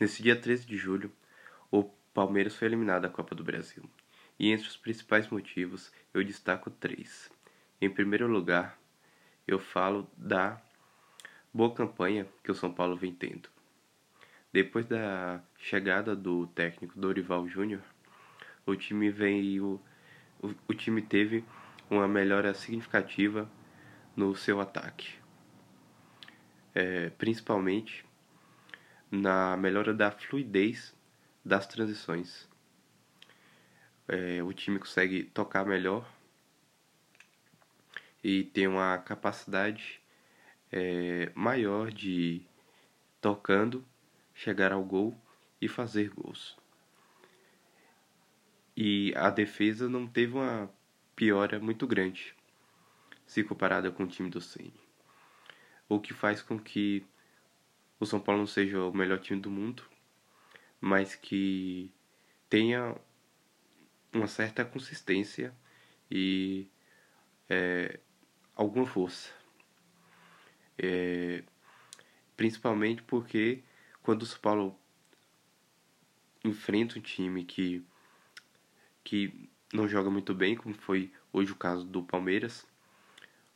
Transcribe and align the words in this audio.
Nesse 0.00 0.22
dia 0.22 0.34
13 0.34 0.64
de 0.64 0.78
julho, 0.78 1.12
o 1.70 1.84
Palmeiras 2.14 2.56
foi 2.56 2.66
eliminado 2.66 3.02
da 3.02 3.10
Copa 3.10 3.34
do 3.34 3.44
Brasil. 3.44 3.84
E 4.38 4.50
entre 4.50 4.66
os 4.66 4.74
principais 4.74 5.28
motivos, 5.28 5.92
eu 6.14 6.24
destaco 6.24 6.70
três. 6.70 7.30
Em 7.78 7.90
primeiro 7.90 8.26
lugar, 8.26 8.78
eu 9.46 9.58
falo 9.58 10.10
da 10.16 10.58
boa 11.52 11.74
campanha 11.74 12.26
que 12.42 12.50
o 12.50 12.54
São 12.54 12.72
Paulo 12.72 12.96
vem 12.96 13.12
tendo. 13.12 13.50
Depois 14.50 14.86
da 14.86 15.42
chegada 15.58 16.16
do 16.16 16.46
técnico 16.46 16.98
Dorival 16.98 17.46
Júnior, 17.46 17.82
o 18.64 18.74
time 18.74 19.10
veio, 19.10 19.78
o, 20.42 20.54
o 20.66 20.72
time 20.72 21.02
teve 21.02 21.44
uma 21.90 22.08
melhora 22.08 22.54
significativa 22.54 23.50
no 24.16 24.34
seu 24.34 24.62
ataque, 24.62 25.12
é, 26.74 27.10
principalmente 27.10 28.08
na 29.10 29.56
melhora 29.56 29.92
da 29.92 30.10
fluidez 30.10 30.94
das 31.44 31.66
transições. 31.66 32.48
É, 34.06 34.42
o 34.42 34.52
time 34.52 34.78
consegue 34.78 35.24
tocar 35.24 35.64
melhor 35.64 36.06
e 38.22 38.44
tem 38.44 38.66
uma 38.66 38.98
capacidade 38.98 40.00
é, 40.70 41.30
maior 41.34 41.90
de 41.90 42.42
tocando 43.20 43.84
chegar 44.34 44.72
ao 44.72 44.84
gol 44.84 45.16
e 45.60 45.68
fazer 45.68 46.10
gols. 46.10 46.56
E 48.76 49.12
a 49.16 49.30
defesa 49.30 49.88
não 49.88 50.06
teve 50.06 50.34
uma 50.34 50.70
piora 51.14 51.58
muito 51.58 51.86
grande 51.86 52.34
se 53.26 53.44
comparada 53.44 53.90
com 53.90 54.04
o 54.04 54.08
time 54.08 54.30
do 54.30 54.40
Ceni. 54.40 54.72
O 55.88 56.00
que 56.00 56.12
faz 56.12 56.42
com 56.42 56.58
que 56.58 57.06
o 58.00 58.06
São 58.06 58.18
Paulo 58.18 58.40
não 58.40 58.46
seja 58.46 58.82
o 58.82 58.96
melhor 58.96 59.20
time 59.20 59.40
do 59.40 59.50
mundo, 59.50 59.84
mas 60.80 61.14
que 61.14 61.92
tenha 62.48 62.96
uma 64.12 64.26
certa 64.26 64.64
consistência 64.64 65.54
e 66.10 66.66
é, 67.48 68.00
alguma 68.56 68.86
força. 68.86 69.30
É, 70.78 71.44
principalmente 72.36 73.02
porque 73.02 73.62
quando 74.02 74.22
o 74.22 74.26
São 74.26 74.40
Paulo 74.40 74.74
enfrenta 76.42 76.98
um 76.98 77.02
time 77.02 77.44
que, 77.44 77.84
que 79.04 79.50
não 79.74 79.86
joga 79.86 80.10
muito 80.10 80.34
bem, 80.34 80.56
como 80.56 80.74
foi 80.74 81.12
hoje 81.30 81.52
o 81.52 81.56
caso 81.56 81.84
do 81.84 82.02
Palmeiras, 82.02 82.66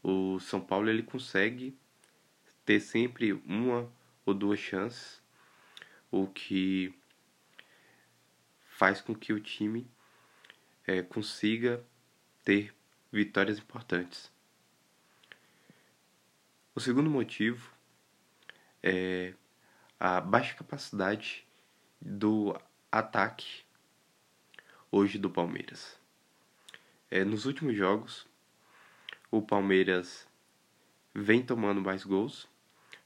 o 0.02 0.38
São 0.38 0.60
Paulo 0.60 0.90
ele 0.90 1.02
consegue 1.02 1.74
ter 2.66 2.78
sempre 2.78 3.32
uma 3.32 3.90
ou 4.24 4.34
duas 4.34 4.58
chances, 4.58 5.22
o 6.10 6.26
que 6.26 6.94
faz 8.66 9.00
com 9.00 9.14
que 9.14 9.32
o 9.32 9.40
time 9.40 9.88
é, 10.86 11.02
consiga 11.02 11.84
ter 12.42 12.74
vitórias 13.12 13.58
importantes. 13.58 14.32
O 16.74 16.80
segundo 16.80 17.08
motivo 17.08 17.72
é 18.82 19.34
a 19.98 20.20
baixa 20.20 20.54
capacidade 20.54 21.46
do 22.00 22.58
ataque 22.90 23.62
hoje 24.90 25.18
do 25.18 25.30
Palmeiras. 25.30 25.98
É, 27.10 27.24
nos 27.24 27.46
últimos 27.46 27.76
jogos, 27.76 28.26
o 29.30 29.40
Palmeiras 29.40 30.26
vem 31.14 31.44
tomando 31.44 31.80
mais 31.80 32.04
gols, 32.04 32.48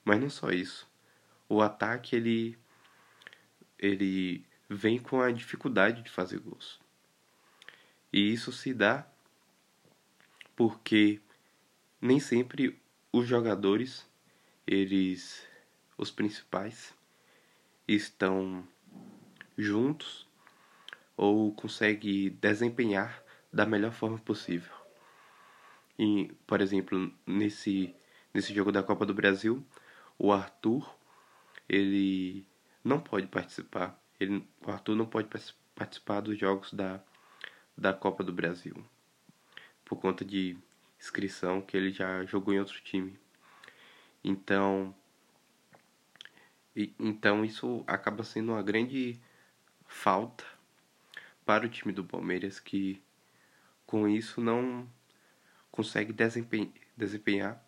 mas 0.03 0.19
não 0.19 0.31
só 0.31 0.51
isso 0.51 0.88
o 1.49 1.63
ataque 1.63 2.15
ele 2.17 2.59
ele 3.79 4.45
vem 4.69 4.99
com 4.99 5.21
a 5.21 5.31
dificuldade 5.31 6.03
de 6.03 6.11
fazer 6.11 6.39
gols. 6.41 6.81
E 8.13 8.33
isso 8.33 8.51
se 8.53 8.75
dá 8.75 9.07
porque 10.57 11.21
nem 12.01 12.19
sempre 12.19 12.81
os 13.13 13.27
jogadores, 13.27 14.07
eles 14.67 15.47
os 15.97 16.11
principais 16.11 16.95
estão 17.87 18.67
juntos 19.57 20.27
ou 21.17 21.53
conseguem 21.53 22.31
desempenhar 22.31 23.23
da 23.53 23.65
melhor 23.65 23.93
forma 23.93 24.19
possível. 24.19 24.73
E, 25.99 26.33
por 26.47 26.61
exemplo, 26.61 27.13
nesse 27.27 27.95
nesse 28.33 28.55
jogo 28.55 28.71
da 28.71 28.83
Copa 28.83 29.07
do 29.07 29.15
Brasil, 29.15 29.65
o 30.19 30.33
Arthur 30.33 30.98
ele 31.69 32.47
não 32.83 33.01
pode 33.01 33.27
participar. 33.27 34.01
Ele, 34.19 34.47
o 34.67 34.71
Arthur 34.71 34.97
não 34.97 35.07
pode 35.07 35.29
participar 35.75 36.21
dos 36.21 36.39
jogos 36.39 36.73
da, 36.73 37.01
da 37.77 37.93
Copa 37.93 38.25
do 38.25 38.33
Brasil 38.33 38.75
por 39.85 39.97
conta 39.97 40.25
de 40.25 40.57
inscrição 41.01 41.63
que 41.63 41.77
ele 41.77 41.91
já 41.91 42.25
jogou 42.25 42.53
em 42.53 42.59
outro 42.59 42.81
time. 42.83 43.19
Então, 44.23 44.95
e, 46.77 46.95
então 46.99 47.45
isso 47.45 47.83
acaba 47.87 48.23
sendo 48.23 48.53
uma 48.53 48.63
grande 48.63 49.19
falta 49.87 50.45
para 51.47 51.65
o 51.65 51.69
time 51.69 51.93
do 51.93 52.05
Palmeiras 52.05 52.61
que 52.61 53.03
com 53.87 54.07
isso 54.07 54.41
não 54.41 54.87
consegue 55.71 56.13
desempenhar, 56.13 56.71
desempenhar 56.95 57.65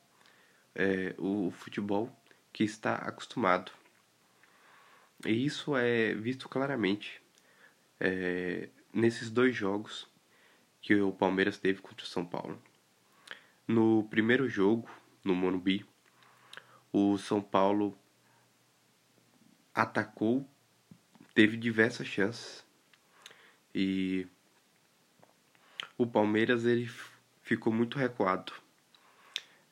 é, 0.74 1.14
o 1.16 1.50
futebol 1.50 2.14
que 2.52 2.64
está 2.64 2.96
acostumado. 2.96 3.72
E 5.26 5.44
isso 5.44 5.76
é 5.76 6.14
visto 6.14 6.48
claramente 6.48 7.20
é, 7.98 8.68
nesses 8.92 9.30
dois 9.30 9.54
jogos 9.54 10.08
que 10.80 10.94
o 10.94 11.12
Palmeiras 11.12 11.58
teve 11.58 11.82
contra 11.82 12.04
o 12.04 12.08
São 12.08 12.24
Paulo. 12.24 12.60
No 13.68 14.04
primeiro 14.04 14.48
jogo, 14.48 14.88
no 15.22 15.34
Morumbi, 15.34 15.86
o 16.92 17.18
São 17.18 17.42
Paulo 17.42 17.96
atacou, 19.74 20.48
teve 21.34 21.56
diversas 21.56 22.06
chances 22.06 22.64
e 23.74 24.26
o 25.96 26.06
Palmeiras 26.06 26.64
ele 26.64 26.90
ficou 27.42 27.72
muito 27.72 27.98
recuado. 27.98 28.52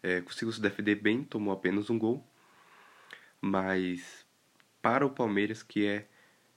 É, 0.03 0.20
conseguiu 0.20 0.53
se 0.53 0.60
defender 0.60 0.97
bem, 0.97 1.25
tomou 1.25 1.53
apenas 1.53 1.91
um 1.91 1.98
gol, 1.98 2.25
mas 3.41 4.27
para 4.80 5.06
o 5.06 5.10
Palmeiras, 5.10 5.62
que 5.62 5.86
é, 5.86 6.06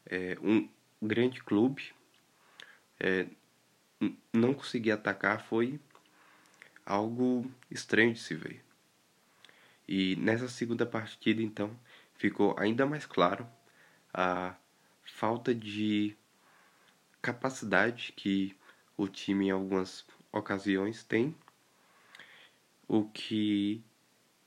é 0.05 0.37
um 0.41 0.69
grande 1.01 1.41
clube, 1.43 1.93
é, 2.99 3.27
não 4.33 4.53
conseguir 4.53 4.91
atacar 4.91 5.41
foi 5.43 5.79
algo 6.85 7.49
estranho 7.69 8.13
de 8.13 8.19
se 8.19 8.35
ver. 8.35 8.63
E 9.87 10.15
nessa 10.17 10.47
segunda 10.47 10.85
partida, 10.85 11.41
então, 11.41 11.77
ficou 12.15 12.55
ainda 12.57 12.85
mais 12.85 13.05
claro 13.05 13.47
a 14.13 14.55
falta 15.03 15.53
de 15.53 16.15
capacidade 17.21 18.13
que 18.15 18.55
o 18.97 19.07
time 19.07 19.47
em 19.47 19.51
algumas 19.51 20.05
ocasiões 20.31 21.03
tem, 21.03 21.35
o 22.87 23.05
que 23.09 23.83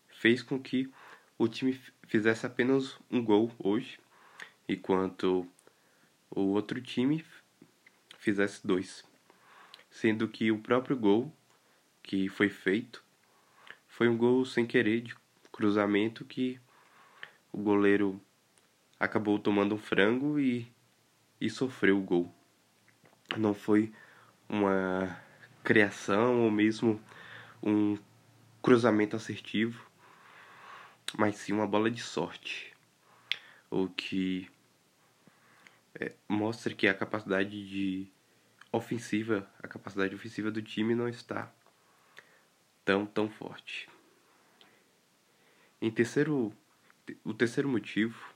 fez 0.09 0.43
com 0.43 0.59
que 0.59 0.91
o 1.39 1.49
time 1.49 1.81
fizesse 2.07 2.47
apenas 2.47 2.99
um 3.11 3.23
gol 3.23 3.51
hoje, 3.59 3.99
enquanto 4.69 5.47
o 6.31 6.41
outro 6.41 6.81
time 6.81 7.25
fizesse 8.19 8.67
dois. 8.67 9.05
Sendo 9.91 10.27
que 10.29 10.51
o 10.51 10.59
próprio 10.59 10.97
gol 10.97 11.33
que 12.03 12.29
foi 12.29 12.49
feito 12.49 13.03
foi 13.89 14.09
um 14.09 14.17
gol 14.17 14.45
sem 14.45 14.67
querer 14.67 15.01
de 15.01 15.15
cruzamento 15.53 16.25
que 16.25 16.61
o 17.53 17.59
goleiro 17.59 18.21
acabou 18.99 19.39
tomando 19.39 19.75
um 19.75 19.79
frango 19.79 20.39
e, 20.41 20.71
e 21.41 21.49
sofreu 21.49 21.99
o 21.99 22.03
gol. 22.03 22.35
Não 23.37 23.55
foi 23.55 23.93
uma 24.49 25.17
criação 25.63 26.43
ou 26.43 26.51
mesmo 26.51 27.01
um 27.63 27.97
cruzamento 28.61 29.17
assertivo 29.17 29.89
mas 31.17 31.37
sim 31.37 31.53
uma 31.53 31.67
bola 31.67 31.91
de 31.91 32.03
sorte. 32.03 32.73
O 33.71 33.89
que 33.89 34.51
é, 35.95 36.13
mostra 36.29 36.75
que 36.75 36.87
a 36.89 36.95
capacidade 36.95 37.69
de 37.69 38.09
ofensiva, 38.73 39.49
a 39.63 39.69
capacidade 39.69 40.15
ofensiva 40.15 40.51
do 40.51 40.61
time 40.61 40.95
não 40.95 41.09
está 41.09 41.53
tão 42.85 43.07
tão 43.07 43.31
forte. 43.31 43.89
Em 45.81 45.91
terceiro, 45.91 46.53
o 47.25 47.35
terceiro 47.35 47.69
motivo, 47.69 48.35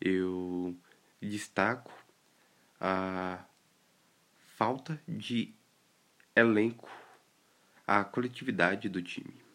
eu 0.00 0.76
destaco 1.20 1.92
a 2.80 3.44
falta 4.56 5.00
de 5.08 5.54
elenco, 6.34 6.90
a 7.86 8.04
coletividade 8.04 8.88
do 8.88 9.02
time 9.02 9.45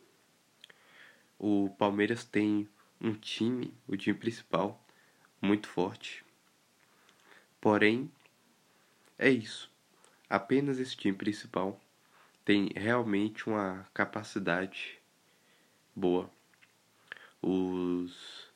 o 1.44 1.72
Palmeiras 1.72 2.24
tem 2.24 2.70
um 3.02 3.16
time, 3.16 3.74
o 3.88 3.98
time 3.98 4.16
principal, 4.16 4.80
muito 5.42 5.68
forte. 5.68 6.24
Porém, 7.60 8.12
é 9.18 9.28
isso. 9.28 9.72
Apenas 10.30 10.78
esse 10.78 10.96
time 10.96 11.18
principal 11.18 11.82
tem 12.46 12.70
realmente 12.76 13.50
uma 13.50 13.90
capacidade 13.92 15.00
boa. 15.96 16.30
Os, 17.42 18.48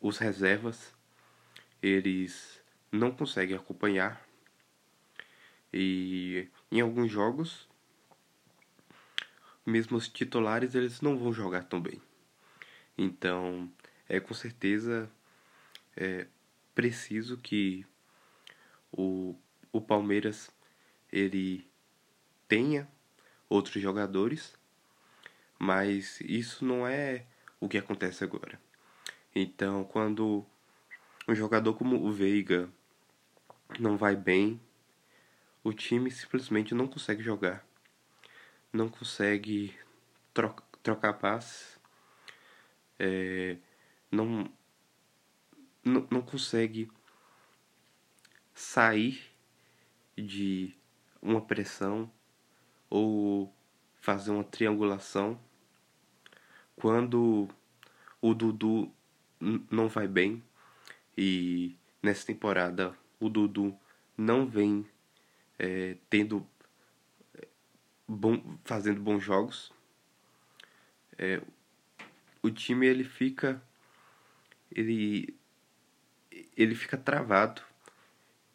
os 0.00 0.16
reservas, 0.16 0.94
eles 1.82 2.58
não 2.90 3.10
conseguem 3.10 3.54
acompanhar. 3.54 4.26
E 5.70 6.48
em 6.72 6.80
alguns 6.80 7.12
jogos, 7.12 7.68
mesmo 9.66 9.96
os 9.96 10.08
titulares, 10.08 10.74
eles 10.74 11.00
não 11.00 11.18
vão 11.18 11.32
jogar 11.32 11.64
tão 11.64 11.80
bem. 11.80 12.00
Então, 12.96 13.70
é 14.08 14.20
com 14.20 14.32
certeza 14.32 15.10
é 15.96 16.26
preciso 16.74 17.36
que 17.38 17.84
o, 18.92 19.34
o 19.72 19.80
Palmeiras 19.80 20.50
ele 21.12 21.68
tenha 22.46 22.88
outros 23.48 23.82
jogadores, 23.82 24.54
mas 25.58 26.20
isso 26.20 26.64
não 26.64 26.86
é 26.86 27.26
o 27.60 27.68
que 27.68 27.78
acontece 27.78 28.22
agora. 28.22 28.60
Então, 29.34 29.84
quando 29.84 30.44
um 31.26 31.34
jogador 31.34 31.74
como 31.74 32.06
o 32.06 32.12
Veiga 32.12 32.68
não 33.78 33.96
vai 33.96 34.14
bem, 34.14 34.60
o 35.64 35.72
time 35.72 36.10
simplesmente 36.10 36.74
não 36.74 36.86
consegue 36.86 37.22
jogar, 37.22 37.66
não 38.76 38.88
consegue 38.88 39.74
troca, 40.34 40.62
trocar 40.82 41.14
passes, 41.14 41.78
é, 42.98 43.56
não, 44.10 44.48
não, 45.82 46.06
não 46.10 46.22
consegue 46.22 46.90
sair 48.54 49.20
de 50.16 50.74
uma 51.20 51.40
pressão 51.40 52.10
ou 52.88 53.52
fazer 54.00 54.30
uma 54.30 54.44
triangulação 54.44 55.40
quando 56.76 57.48
o 58.20 58.34
Dudu 58.34 58.92
não 59.70 59.88
vai 59.88 60.06
bem. 60.06 60.42
E 61.16 61.74
nessa 62.02 62.26
temporada 62.26 62.96
o 63.18 63.28
Dudu 63.28 63.76
não 64.16 64.46
vem 64.46 64.86
é, 65.58 65.96
tendo 66.10 66.46
bom, 68.06 68.58
fazendo 68.64 69.00
bons 69.00 69.20
jogos. 69.22 69.72
É, 71.18 71.40
o 72.42 72.50
time 72.50 72.86
ele 72.86 73.04
fica 73.04 73.62
ele 74.70 75.36
ele 76.56 76.74
fica 76.74 76.96
travado. 76.96 77.62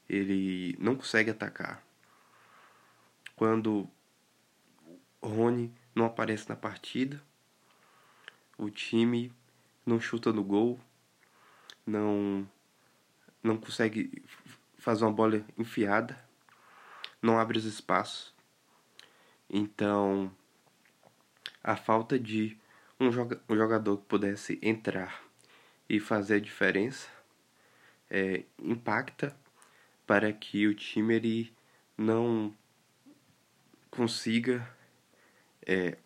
Ele 0.09 0.75
não 0.79 0.95
consegue 0.95 1.31
atacar. 1.31 1.81
Quando 3.35 3.89
Rony 5.21 5.73
não 5.95 6.05
aparece 6.05 6.49
na 6.49 6.55
partida, 6.55 7.21
o 8.57 8.69
time 8.69 9.33
não 9.85 9.99
chuta 9.99 10.33
no 10.33 10.43
gol, 10.43 10.79
não 11.85 12.47
não 13.43 13.57
consegue 13.57 14.23
fazer 14.77 15.03
uma 15.03 15.13
bola 15.13 15.43
enfiada, 15.57 16.19
não 17.21 17.39
abre 17.39 17.57
os 17.57 17.65
espaços. 17.65 18.33
Então, 19.53 20.33
a 21.61 21.75
falta 21.75 22.17
de 22.17 22.57
um, 22.97 23.11
joga 23.11 23.41
jogador 23.49 23.97
que 23.97 24.05
pudesse 24.05 24.57
entrar 24.61 25.21
e 25.89 25.99
fazer 25.99 26.35
a 26.35 26.39
diferença 26.39 27.09
é, 28.09 28.45
impacta 28.57 29.35
para 30.07 30.31
que 30.31 30.65
o 30.67 30.73
time 30.73 31.15
ele 31.15 31.53
não 31.97 32.55
consiga 33.89 34.65
é, 35.67 35.97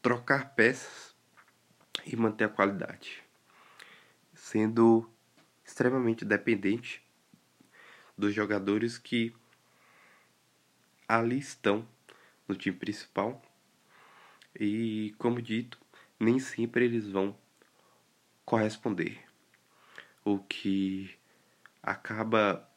trocar 0.00 0.54
peças 0.54 1.16
e 2.06 2.14
manter 2.14 2.44
a 2.44 2.48
qualidade, 2.48 3.24
sendo 4.32 5.10
extremamente 5.64 6.24
dependente 6.24 7.04
dos 8.16 8.32
jogadores 8.32 8.98
que 8.98 9.34
ali 11.08 11.40
estão 11.40 11.84
no 12.46 12.54
time 12.54 12.76
principal. 12.76 13.42
E, 14.58 15.14
como 15.18 15.42
dito, 15.42 15.78
nem 16.18 16.38
sempre 16.38 16.84
eles 16.84 17.08
vão 17.08 17.36
corresponder, 18.44 19.20
o 20.24 20.38
que 20.38 21.14
acaba 21.82 22.68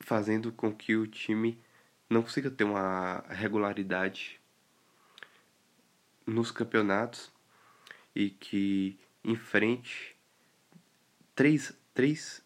fazendo 0.00 0.52
com 0.52 0.74
que 0.74 0.96
o 0.96 1.06
time 1.06 1.60
não 2.08 2.22
consiga 2.22 2.50
ter 2.50 2.64
uma 2.64 3.24
regularidade 3.28 4.40
nos 6.24 6.50
campeonatos 6.50 7.32
e 8.14 8.30
que 8.30 8.98
enfrente 9.24 10.16
três, 11.34 11.76
três, 11.92 12.42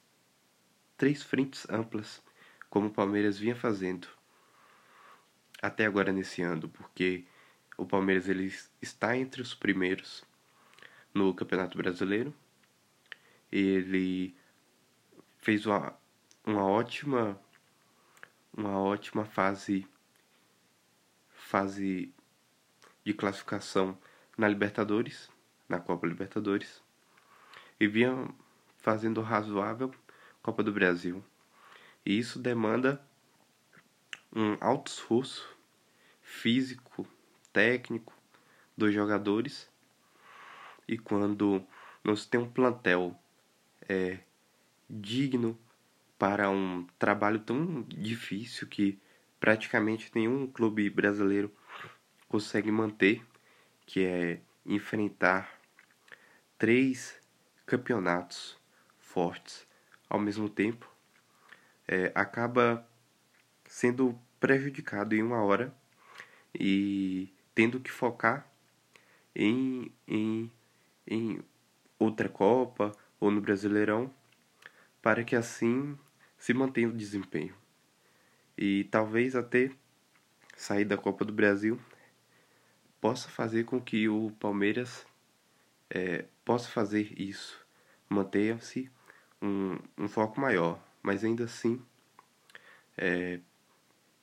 três 0.97 1.23
frentes 1.23 1.69
amplas, 1.71 2.23
como 2.69 2.88
o 2.88 2.93
Palmeiras 2.93 3.38
vinha 3.38 3.55
fazendo 3.55 4.09
até 5.62 5.87
agora 5.87 6.12
nesse 6.12 6.43
ano, 6.43 6.69
porque 6.69 7.25
o 7.77 7.87
Palmeiras 7.87 8.29
ele 8.29 8.53
está 8.81 9.17
entre 9.17 9.43
os 9.43 9.55
primeiros 9.55 10.25
no 11.12 11.35
Campeonato 11.35 11.77
Brasileiro. 11.77 12.35
Ele 13.51 14.35
fez 15.39 15.67
uma, 15.67 15.95
uma 16.45 16.65
ótima 16.65 17.41
uma 18.53 18.79
ótima 18.79 19.25
fase 19.25 19.87
fase 21.33 22.12
de 23.05 23.15
classificação 23.15 23.99
na 24.37 24.49
Libertadores, 24.49 25.31
na 25.69 25.81
Copa 25.81 26.07
Libertadores, 26.07 26.83
e 27.79 27.87
vinha 27.87 28.29
fazendo 28.79 29.21
razoável 29.21 29.93
Copa 30.43 30.62
do 30.62 30.73
Brasil. 30.73 31.25
E 32.05 32.19
isso 32.19 32.39
demanda 32.39 33.05
um 34.35 34.57
alto 34.61 34.89
esforço 34.91 35.50
físico, 36.31 37.06
técnico 37.53 38.15
dos 38.77 38.94
jogadores. 38.94 39.69
E 40.87 40.97
quando 40.97 41.67
nós 42.05 42.25
temos 42.25 42.49
um 42.49 42.53
plantel 42.53 43.19
é, 43.88 44.21
digno 44.88 45.59
para 46.19 46.49
um 46.49 46.87
trabalho 46.99 47.40
tão 47.40 47.83
difícil 47.83 48.69
que 48.69 48.99
praticamente 49.38 50.11
nenhum 50.14 50.47
clube 50.47 50.88
brasileiro 50.88 51.52
consegue 52.28 52.71
manter, 52.71 53.26
que 53.85 54.05
é 54.05 54.40
enfrentar 54.64 55.61
três 56.57 57.19
campeonatos 57.66 58.57
fortes 58.99 59.66
ao 60.09 60.19
mesmo 60.19 60.49
tempo, 60.49 60.88
é, 61.88 62.12
acaba 62.14 62.87
sendo 63.66 64.19
prejudicado 64.38 65.14
em 65.14 65.23
uma 65.23 65.43
hora 65.43 65.75
e 66.54 67.28
tendo 67.54 67.80
que 67.80 67.90
focar 67.90 68.50
em, 69.35 69.92
em, 70.07 70.50
em 71.07 71.40
outra 71.99 72.28
Copa 72.28 72.92
ou 73.19 73.30
no 73.30 73.40
Brasileirão 73.40 74.12
para 75.02 75.25
que 75.25 75.37
assim 75.37 75.99
se 76.37 76.52
mantém 76.54 76.87
o 76.87 76.92
desempenho. 76.92 77.54
E 78.57 78.85
talvez 78.85 79.35
até 79.37 79.71
sair 80.57 80.85
da 80.85 80.97
Copa 80.97 81.25
do 81.25 81.33
Brasil 81.33 81.80
possa 83.00 83.28
fazer 83.28 83.64
com 83.64 83.80
que 83.80 84.09
o 84.09 84.30
Palmeiras 84.38 85.07
é, 85.88 86.26
possa 86.45 86.69
fazer 86.69 87.19
isso, 87.19 87.59
mantenha-se 88.09 88.90
um, 89.40 89.78
um 89.97 90.09
foco 90.09 90.40
maior, 90.40 90.78
mas 91.02 91.25
ainda 91.25 91.45
assim 91.45 91.83
é, 92.97 93.40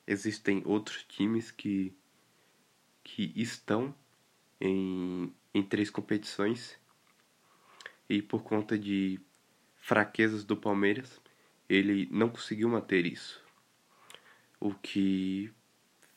existem 0.06 0.62
outros 0.64 1.04
times 1.04 1.50
que, 1.50 1.92
que 3.08 3.32
estão 3.34 3.94
em, 4.60 5.32
em 5.54 5.62
três 5.62 5.88
competições 5.88 6.78
e 8.06 8.20
por 8.20 8.42
conta 8.42 8.78
de 8.78 9.18
fraquezas 9.78 10.44
do 10.44 10.54
Palmeiras 10.54 11.18
ele 11.68 12.06
não 12.10 12.28
conseguiu 12.28 12.68
manter 12.68 13.06
isso. 13.06 13.42
O 14.60 14.74
que 14.74 15.50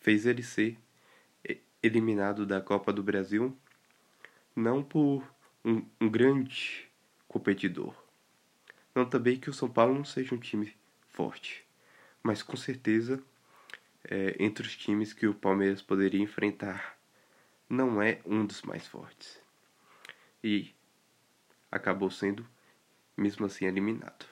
fez 0.01 0.25
ele 0.25 0.43
ser 0.43 0.77
eliminado 1.81 2.45
da 2.45 2.59
Copa 2.59 2.91
do 2.91 3.01
Brasil 3.01 3.57
não 4.53 4.83
por 4.83 5.23
um, 5.63 5.85
um 5.99 6.09
grande 6.09 6.89
competidor. 7.25 7.95
Não 8.93 9.05
também 9.05 9.39
que 9.39 9.49
o 9.49 9.53
São 9.53 9.69
Paulo 9.69 9.93
não 9.93 10.03
seja 10.03 10.35
um 10.35 10.39
time 10.39 10.75
forte, 11.07 11.65
mas 12.21 12.43
com 12.43 12.57
certeza 12.57 13.23
é, 14.03 14.35
entre 14.39 14.65
os 14.65 14.75
times 14.75 15.13
que 15.13 15.27
o 15.27 15.33
Palmeiras 15.33 15.81
poderia 15.81 16.21
enfrentar 16.21 16.97
não 17.69 18.01
é 18.01 18.19
um 18.25 18.45
dos 18.45 18.61
mais 18.63 18.85
fortes. 18.85 19.41
E 20.43 20.73
acabou 21.71 22.11
sendo 22.11 22.45
mesmo 23.15 23.45
assim 23.45 23.65
eliminado. 23.65 24.25